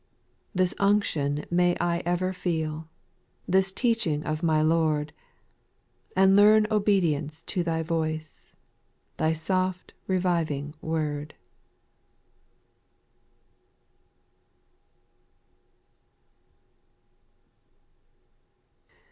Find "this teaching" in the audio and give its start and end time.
3.47-4.23